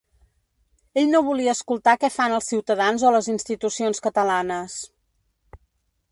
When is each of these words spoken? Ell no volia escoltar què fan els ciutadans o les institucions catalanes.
Ell 1.01 1.09
no 1.09 1.19
volia 1.25 1.53
escoltar 1.57 1.93
què 2.03 2.09
fan 2.15 2.33
els 2.37 2.49
ciutadans 2.53 3.05
o 3.09 3.11
les 3.17 3.29
institucions 3.33 4.01
catalanes. 4.07 4.79